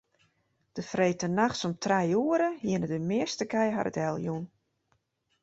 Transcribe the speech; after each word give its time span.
De 0.77 0.81
freedtenachts 0.91 1.63
om 1.67 1.73
trije 1.83 2.15
oere 2.27 2.49
hiene 2.65 2.87
de 2.93 2.99
measte 3.09 3.45
kij 3.53 3.69
har 3.77 3.89
deljûn. 3.97 4.45